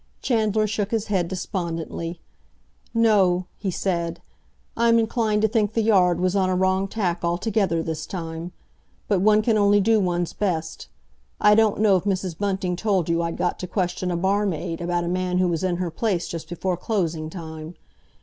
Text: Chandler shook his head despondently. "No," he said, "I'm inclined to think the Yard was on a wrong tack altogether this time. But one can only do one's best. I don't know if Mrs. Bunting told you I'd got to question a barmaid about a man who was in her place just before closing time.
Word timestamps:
Chandler 0.19 0.65
shook 0.65 0.89
his 0.89 1.05
head 1.13 1.27
despondently. 1.27 2.19
"No," 2.91 3.45
he 3.59 3.69
said, 3.69 4.19
"I'm 4.75 4.97
inclined 4.97 5.43
to 5.43 5.47
think 5.47 5.73
the 5.73 5.83
Yard 5.83 6.19
was 6.19 6.35
on 6.35 6.49
a 6.49 6.55
wrong 6.55 6.87
tack 6.87 7.23
altogether 7.23 7.83
this 7.83 8.07
time. 8.07 8.51
But 9.07 9.21
one 9.21 9.43
can 9.43 9.59
only 9.59 9.79
do 9.79 9.99
one's 9.99 10.33
best. 10.33 10.87
I 11.39 11.53
don't 11.53 11.81
know 11.81 11.97
if 11.97 12.05
Mrs. 12.05 12.35
Bunting 12.35 12.75
told 12.75 13.09
you 13.09 13.21
I'd 13.21 13.37
got 13.37 13.59
to 13.59 13.67
question 13.67 14.09
a 14.09 14.17
barmaid 14.17 14.81
about 14.81 15.03
a 15.03 15.07
man 15.07 15.37
who 15.37 15.47
was 15.47 15.63
in 15.63 15.75
her 15.75 15.91
place 15.91 16.27
just 16.27 16.49
before 16.49 16.77
closing 16.77 17.29
time. 17.29 17.75